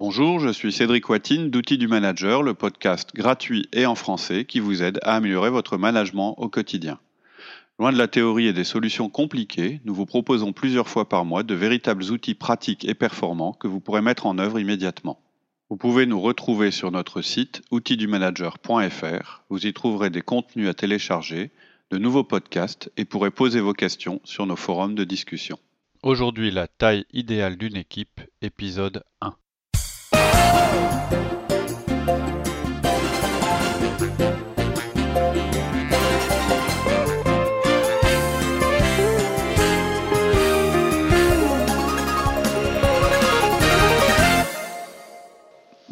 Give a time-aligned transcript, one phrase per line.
[0.00, 4.58] Bonjour, je suis Cédric Watine d'Outils du Manager, le podcast gratuit et en français qui
[4.58, 6.98] vous aide à améliorer votre management au quotidien.
[7.78, 11.42] Loin de la théorie et des solutions compliquées, nous vous proposons plusieurs fois par mois
[11.42, 15.20] de véritables outils pratiques et performants que vous pourrez mettre en œuvre immédiatement.
[15.68, 19.42] Vous pouvez nous retrouver sur notre site outildumanager.fr.
[19.50, 21.50] Vous y trouverez des contenus à télécharger,
[21.90, 25.58] de nouveaux podcasts et pourrez poser vos questions sur nos forums de discussion.
[26.02, 29.34] Aujourd'hui, la taille idéale d'une équipe, épisode 1.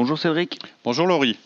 [0.00, 0.58] Bonjour Cédric.
[0.82, 1.38] Bonjour Laurie.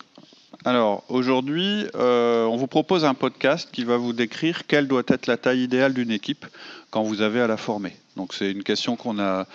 [0.64, 5.26] Alors aujourd'hui, euh, on vous propose un podcast qui va vous décrire quelle doit être
[5.26, 6.46] la taille idéale d'une équipe
[6.90, 7.94] quand vous avez à la former.
[8.16, 9.46] Donc c'est une question qu'on a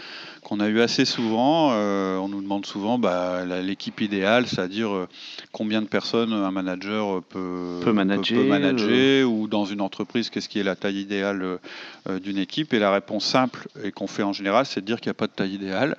[0.44, 1.72] qu'on a eu assez souvent.
[1.74, 5.08] Euh, on nous demande souvent bah, l'équipe idéale, c'est-à-dire euh,
[5.52, 10.60] combien de personnes un manager peut, peut manager, manager ou dans une entreprise, qu'est-ce qui
[10.60, 11.60] est la taille idéale
[12.08, 12.74] euh, d'une équipe?
[12.74, 15.16] Et la réponse simple et qu'on fait en général, c'est de dire qu'il n'y a
[15.16, 15.98] pas de taille idéale,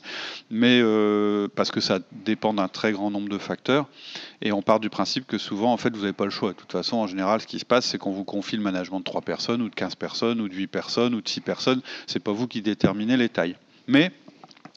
[0.50, 0.82] mais
[1.54, 3.86] parce que ça dépend d'un très grand nombre de facteurs.
[4.42, 6.50] Et on part du principe que souvent, en fait, vous n'avez pas le choix.
[6.50, 9.00] De toute façon, en général, ce qui se passe, c'est qu'on vous confie le management
[9.00, 11.82] de 3 personnes, ou de 15 personnes, ou de 8 personnes, ou de 6 personnes.
[12.06, 13.56] C'est pas vous qui déterminez les tailles.
[13.86, 14.12] Mais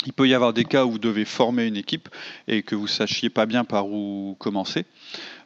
[0.06, 2.10] il peut y avoir des cas où vous devez former une équipe
[2.48, 4.86] et que vous sachiez pas bien par où commencer.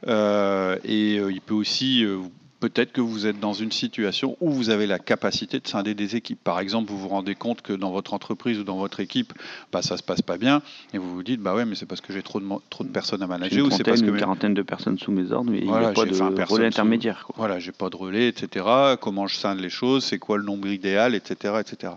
[0.08, 2.20] Euh, et euh, il peut aussi, euh,
[2.59, 6.16] peut-être que vous êtes dans une situation où vous avez la capacité de scinder des
[6.16, 6.39] équipes.
[6.44, 9.33] Par exemple, vous vous rendez compte que dans votre entreprise ou dans votre équipe,
[9.72, 10.61] bah, ça se passe pas bien,
[10.94, 12.89] et vous vous dites, bah ouais, mais c'est parce que j'ai trop de, trop de
[12.89, 15.59] personnes à manager, ou c'est parce que une quarantaine de personnes sous mes ordres, mais
[15.59, 17.23] il n'y a pas de relais intermédiaire.
[17.25, 17.36] Quoi.
[17.38, 18.66] Voilà, j'ai pas de relais, etc.
[18.99, 21.94] Comment je scinde les choses, c'est quoi le nombre idéal, etc., etc.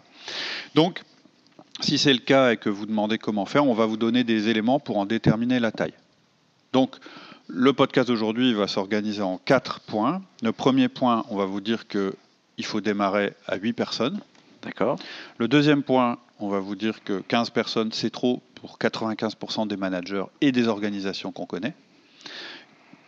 [0.75, 1.03] Donc,
[1.81, 4.49] si c'est le cas et que vous demandez comment faire, on va vous donner des
[4.49, 5.95] éléments pour en déterminer la taille.
[6.73, 6.97] Donc,
[7.53, 10.23] le podcast d'aujourd'hui va s'organiser en quatre points.
[10.43, 14.21] Le premier point, on va vous dire qu'il faut démarrer à 8 personnes.
[14.63, 14.99] D'accord.
[15.39, 19.77] Le deuxième point, on va vous dire que 15 personnes, c'est trop pour 95% des
[19.77, 21.75] managers et des organisations qu'on connaît.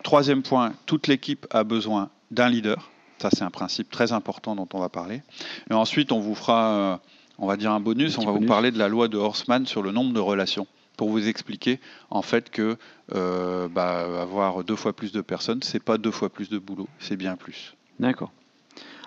[0.03, 2.91] Troisième point, toute l'équipe a besoin d'un leader.
[3.19, 5.23] Ça, c'est un principe très important dont on va parler.
[5.71, 6.97] Et ensuite, on vous fera, euh,
[7.39, 9.83] on va dire un bonus, on va vous parler de la loi de Horstmann sur
[9.83, 10.67] le nombre de relations
[11.03, 11.81] pour vous expliquer
[12.11, 12.77] en fait que
[13.13, 16.87] euh, bah, avoir deux fois plus de personnes, c'est pas deux fois plus de boulot,
[17.01, 17.75] c'est bien plus.
[17.99, 18.31] D'accord.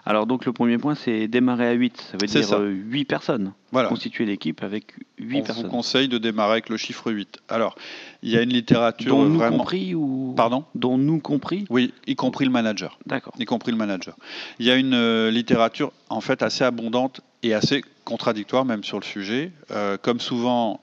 [0.08, 3.54] Alors donc le premier point c'est démarrer à 8, ça veut dire 8 euh, personnes.
[3.72, 3.90] Voilà.
[3.90, 5.56] Constituer l'équipe avec 8 personnes.
[5.58, 7.40] On vous conseille de démarrer avec le chiffre 8.
[7.50, 7.76] Alors,
[8.22, 9.52] il y a une littérature dont vraiment...
[9.52, 13.00] nous compris ou Pardon Dont nous compris Oui, y compris le manager.
[13.08, 13.34] D'accord.
[13.40, 14.16] Y compris le manager.
[14.60, 19.00] Il y a une euh, littérature en fait assez abondante et assez contradictoire même sur
[19.00, 19.52] le sujet.
[19.72, 20.82] Euh, comme souvent,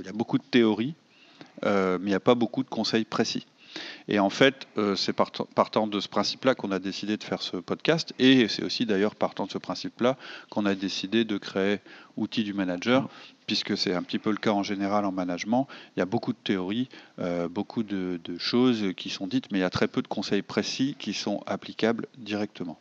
[0.00, 0.94] il y a beaucoup de théories,
[1.62, 3.46] mais il n'y a pas beaucoup de conseils précis.
[4.08, 7.56] Et en fait, euh, c'est partant de ce principe-là qu'on a décidé de faire ce
[7.56, 8.14] podcast.
[8.18, 10.16] Et c'est aussi d'ailleurs partant de ce principe-là
[10.48, 11.80] qu'on a décidé de créer
[12.16, 13.08] Outils du Manager,
[13.46, 15.66] puisque c'est un petit peu le cas en général en management.
[15.96, 19.62] Il y a beaucoup de théories, euh, beaucoup de, choses qui sont dites, mais il
[19.62, 22.78] y a très peu de conseils précis qui sont applicables directement.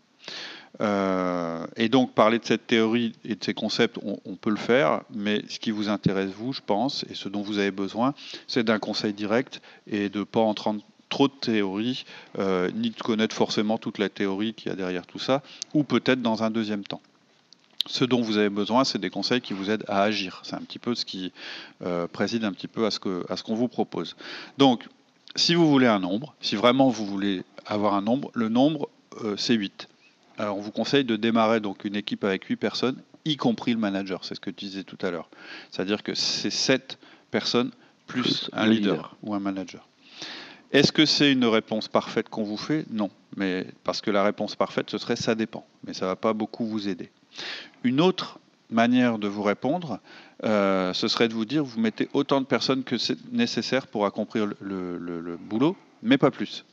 [0.81, 4.57] Euh, et donc parler de cette théorie et de ces concepts, on, on, peut le
[4.57, 8.13] faire, mais ce qui vous intéresse, vous, je pense, et ce dont vous avez besoin,
[8.47, 10.81] c'est d'un conseil direct et de ne pas entendre
[11.15, 12.03] trop de théorie,
[12.39, 15.43] euh, ni de connaître forcément toute la théorie qu'il y a derrière tout ça,
[15.73, 17.01] ou peut-être dans un deuxième temps.
[17.85, 20.41] Ce dont vous avez besoin, c'est des conseils qui vous aident à agir.
[20.43, 21.31] C'est un petit peu ce qui
[21.85, 24.17] euh, préside un petit peu à ce qu'on vous propose.
[24.57, 24.89] Donc,
[25.37, 28.89] si vous voulez un nombre, si vraiment vous voulez avoir un nombre, le nombre,
[29.23, 29.87] euh, c'est 8.
[30.37, 33.79] Alors, on vous conseille de démarrer donc une équipe avec 8 personnes, y compris le
[33.79, 35.29] manager, c'est ce que tu disais tout à l'heure.
[35.71, 36.99] C'est-à-dire que c'est 7
[37.31, 37.71] personnes
[38.05, 39.87] plus, un leader ou un manager.
[40.75, 42.83] Est-ce que c'est une réponse parfaite qu'on vous fait?
[42.91, 46.17] Non, mais parce que la réponse parfaite, ce serait ça dépend, mais ça ne va
[46.17, 47.11] pas beaucoup vous aider.
[47.85, 49.99] Une autre manière de vous répondre,
[50.43, 54.05] euh, ce serait de vous dire vous mettez autant de personnes que c'est nécessaire pour
[54.05, 56.66] accomplir le, boulot, mais pas plus.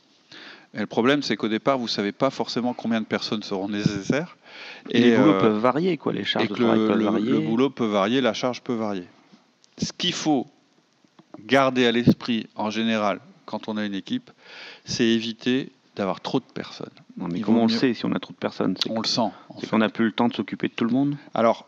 [0.73, 3.69] Et le problème, c'est qu'au départ, vous ne savez pas forcément combien de personnes seront
[3.69, 4.35] nécessaires.
[4.89, 6.11] Et, les boulots euh, peuvent varier, quoi.
[6.11, 7.31] Les charges de travail peuvent varier.
[7.31, 9.07] Le boulot peut varier, la charge peut varier.
[9.77, 10.45] Ce qu'il faut
[11.45, 14.31] garder à l'esprit en général quand on a une équipe,
[14.85, 16.89] c'est éviter d'avoir trop de personnes.
[17.17, 18.75] mais comment on le sait si on a trop de personnes?
[18.89, 19.29] On le sent.
[19.59, 21.15] C'est qu'on n'a plus le temps de s'occuper de tout le monde?
[21.33, 21.67] Alors,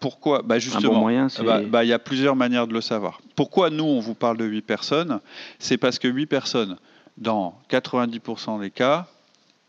[0.00, 0.42] pourquoi?
[0.42, 3.20] Bah Justement, bon moyen, bah, bah, il y a plusieurs manières de le savoir.
[3.34, 5.20] Pourquoi nous, on vous parle de 8 personnes?
[5.58, 6.76] C'est parce que 8 personnes,
[7.16, 9.06] dans 90% des cas,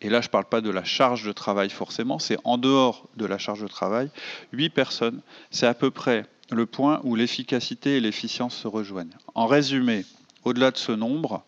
[0.02, 3.08] et là je ne parle pas de la charge de travail forcément, c'est en dehors
[3.16, 4.10] de la charge de travail,
[4.54, 9.16] 8 personnes, c'est à peu près le point où l'efficacité et l'efficience se rejoignent.
[9.34, 10.06] En résumé,
[10.48, 11.44] au-delà de ce nombre,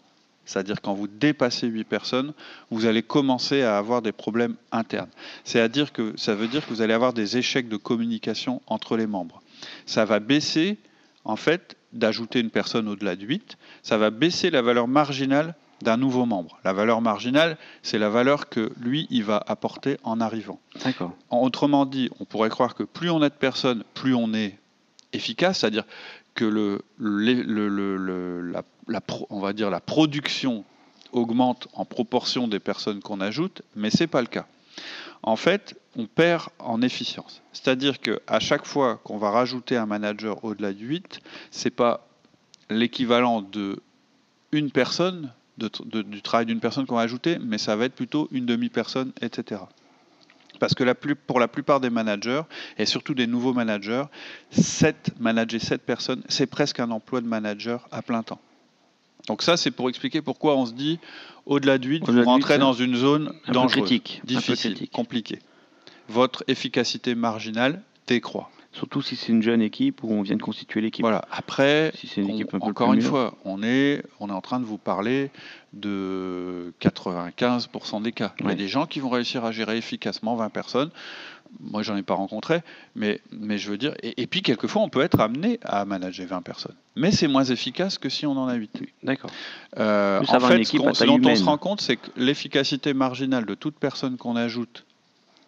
[0.46, 2.34] c'est-à-dire quand vous dépassez 8 personnes,
[2.70, 5.10] vous allez commencer à avoir des problèmes internes.
[5.44, 9.08] C'est-à-dire que ça veut dire que vous allez avoir des échecs de communication entre les
[9.08, 9.42] membres.
[9.86, 10.78] Ça va baisser,
[11.24, 15.98] en fait, d'ajouter une personne au-delà de 8, ça va baisser la valeur marginale d'un
[15.98, 16.60] nouveau membre.
[16.66, 20.60] La valeur marginale, c'est la valeur que lui, il va apporter en arrivant.
[20.84, 21.14] D'accord.
[21.30, 24.58] Autrement dit, on pourrait croire que plus on a de personnes, plus on est
[25.14, 25.86] efficace, c'est-à-dire
[26.36, 28.64] que le, la,
[29.30, 30.64] on va dire la production
[31.12, 34.46] augmente en proportion des personnes qu'on ajoute, mais ce n'est pas le cas.
[35.24, 37.42] En fait, on perd en efficience.
[37.52, 41.20] C'est-à-dire qu'à chaque fois qu'on va rajouter un manager au-delà de 8,
[41.52, 42.08] ce n'est pas
[42.70, 43.82] l'équivalent de
[44.74, 49.12] personne, du travail d'une personne qu'on va ajouter, mais ça va être plutôt une demi-personne,
[49.22, 49.62] etc.
[50.60, 50.84] Parce que
[51.14, 52.44] pour la plupart des managers,
[52.78, 54.06] et surtout des nouveaux managers,
[55.20, 58.40] manager 7 personnes, c'est presque un emploi de manager à plein temps.
[59.28, 61.00] Donc ça, c'est pour expliquer pourquoi on se dit,
[61.46, 65.40] au-delà de 8, vous rentrez dans une zone dangereuse, difficile, compliquée.
[66.08, 68.50] Votre efficacité marginale décroît.
[68.72, 71.02] Surtout si c'est une jeune équipe où on vient de constituer l'équipe.
[71.02, 71.26] Voilà.
[71.32, 74.42] Après, si c'est une équipe un peu encore une fois, on est, on est en
[74.42, 75.32] train de vous parler
[75.74, 78.34] de 95% des cas.
[78.40, 80.92] Il y a des gens qui vont réussir à gérer efficacement 20 personnes.
[81.60, 82.62] Moi, j'en ai pas rencontré,
[82.96, 83.94] mais, mais je veux dire.
[84.04, 86.76] Et, puis, quelquefois, on peut être amené à manager 20 personnes.
[86.96, 88.84] Mais c'est moins efficace que si on en a 8.
[89.04, 89.32] D'accord.
[89.78, 93.76] Euh, en fait, ce, dont on se rend compte, c'est que l'efficacité marginale de toute
[93.76, 94.86] personne qu'on ajoute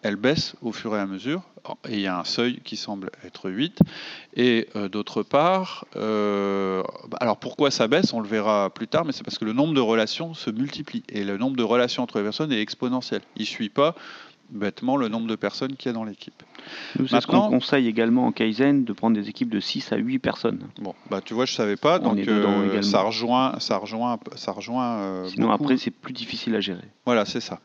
[0.04, 1.44] elle baisse au fur et à mesure,
[1.88, 3.80] et il y a un seuil qui semble être 8.
[4.36, 9.06] Et euh, d'autre part, euh, bah, alors pourquoi ça baisse On le verra plus tard,
[9.06, 12.04] mais c'est parce que le nombre de relations se multiplie, et le nombre de relations
[12.04, 13.22] entre les personnes est exponentiel.
[13.36, 13.96] Il ne suit pas
[14.52, 16.44] bêtement le nombre de personnes qu'il y a dans l'équipe.
[17.00, 19.98] Nous, c'est ce qu'on conseille également en Kaizen de prendre des équipes de 6 à
[19.98, 20.60] 8 personnes.
[20.80, 25.28] Bon, bah tu vois, je savais pas, donc euh, ça rejoint, ça rejoint, ça rejoint.
[25.28, 26.88] Sinon après, c'est plus difficile à gérer.
[27.06, 27.60] Voilà, c'est ça.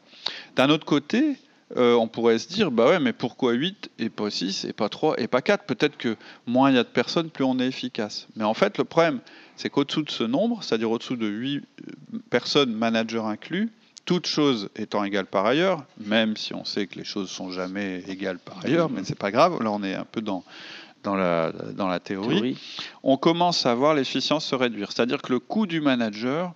[0.57, 1.37] D'un autre côté,
[1.77, 4.89] euh, on pourrait se dire, bah ouais, mais pourquoi 8 et pas 6 et pas
[4.89, 6.17] 3 et pas 4 Peut-être que
[6.47, 8.29] moins il y a de personnes, plus on est efficace.
[8.37, 9.21] Mais en fait, le problème,
[9.57, 13.71] c'est qu'au-dessous de ce nombre, c'est-à-dire au-dessous de 8 euh, personnes, managers inclus,
[14.07, 18.03] toutes choses étant égales par ailleurs, même si on sait que les choses sont jamais
[18.09, 20.45] égales par ailleurs, mais c'est pas grave, là on est un peu dans,
[21.03, 22.57] dans, la, dans la théorie,
[23.03, 24.93] on commence à voir l'efficience se réduire.
[24.93, 26.55] C'est-à-dire que le coût du manager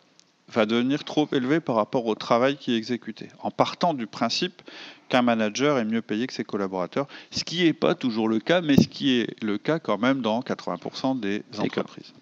[0.49, 4.63] va devenir trop élevé par rapport au travail qui est exécuté, en partant du principe
[5.09, 8.61] qu'un manager est mieux payé que ses collaborateurs, ce qui n'est pas toujours le cas,
[8.61, 12.13] mais ce qui est le cas quand même dans 80% des entreprises.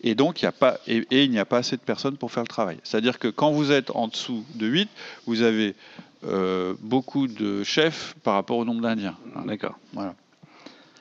[0.00, 2.32] Et donc, il n'y a pas, et, il n'y a pas assez de personnes pour
[2.32, 2.78] faire le travail.
[2.82, 4.88] C'est-à-dire que quand vous êtes en dessous de 8,
[5.26, 5.74] vous avez
[6.24, 9.16] euh, beaucoup de chefs par rapport au nombre d'Indiens.
[9.46, 9.78] D'accord.
[9.92, 10.14] Voilà.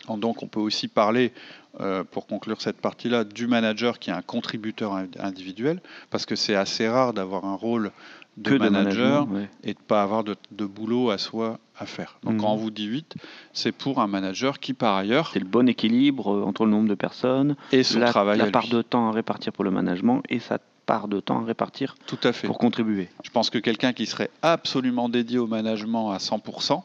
[0.07, 1.31] Donc, on peut aussi parler,
[1.79, 6.55] euh, pour conclure cette partie-là, du manager qui est un contributeur individuel, parce que c'est
[6.55, 7.91] assez rare d'avoir un rôle
[8.37, 9.27] de manager
[9.63, 12.17] et de ne pas avoir de, boulot à soi à faire.
[12.23, 12.61] Donc quand on mhm.
[12.61, 13.15] vous dit 8,
[13.53, 15.31] c'est pour un manager qui par ailleurs...
[15.33, 18.51] C'est le bon équilibre euh, entre le nombre de personnes, et son la, travail la
[18.51, 21.95] part de temps à répartir pour le management et sa part de temps à répartir
[22.05, 22.47] Tout à fait.
[22.47, 23.09] pour contribuer.
[23.23, 26.83] Je pense que quelqu'un qui serait absolument dédié au management à 100%,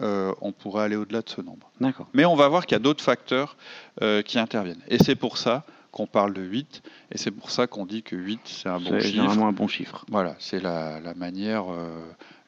[0.00, 1.70] euh, on pourrait aller au-delà de ce nombre.
[1.80, 2.08] D'accord.
[2.14, 3.56] Mais on va voir qu'il y a d'autres facteurs
[4.00, 4.82] euh, qui interviennent.
[4.88, 8.16] Et c'est pour ça qu'on parle de 8, et c'est pour ça qu'on dit que
[8.16, 9.30] 8, c'est un bon chiffre.
[9.30, 10.06] C'est un bon chiffre.
[10.08, 12.00] Voilà, c'est la, manière euh,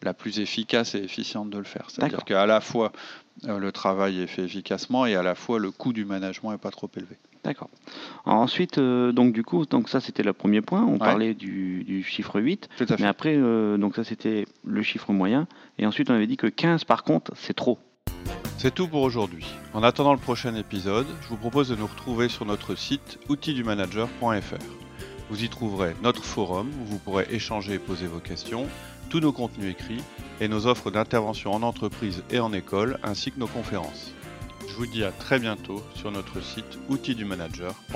[0.03, 1.91] la plus efficace et efficiente de le faire.
[1.91, 2.93] C'est-à-dire qu'à la fois,
[3.47, 6.71] le travail est fait efficacement, et à la fois, le coût du management n'est pas
[6.71, 7.19] trop élevé.
[7.45, 7.69] D'accord.
[8.25, 10.83] Ensuite, euh, donc du coup, donc ça c'était le premier point.
[10.83, 12.69] On parlait du, chiffre 8.
[12.99, 15.47] Mais après, donc ça c'était le chiffre moyen.
[15.79, 17.79] Et ensuite, on avait dit que 15 par contre, c'est trop.
[18.57, 19.47] C'est tout pour aujourd'hui.
[19.75, 24.65] En attendant le prochain épisode, je vous propose de nous retrouver sur notre site outildumanager.fr.
[25.29, 28.67] Vous y trouverez notre forum où vous pourrez échanger et poser vos questions,
[29.11, 30.03] tous nos contenus écrits
[30.41, 34.14] et nos offres d'intervention en entreprise et en école ainsi que nos conférences.
[34.75, 37.95] Je vous dis à très bientôt sur notre site outildumanager.fr.